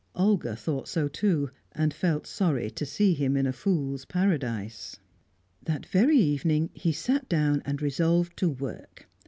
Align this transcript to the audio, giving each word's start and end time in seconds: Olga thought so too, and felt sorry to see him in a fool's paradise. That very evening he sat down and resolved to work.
Olga 0.15 0.55
thought 0.55 0.87
so 0.87 1.07
too, 1.07 1.51
and 1.73 1.93
felt 1.93 2.25
sorry 2.25 2.71
to 2.71 2.87
see 2.87 3.13
him 3.13 3.37
in 3.37 3.45
a 3.45 3.53
fool's 3.53 4.03
paradise. 4.03 4.97
That 5.61 5.85
very 5.85 6.17
evening 6.17 6.71
he 6.73 6.91
sat 6.91 7.29
down 7.29 7.61
and 7.65 7.83
resolved 7.83 8.35
to 8.37 8.49
work. 8.49 9.07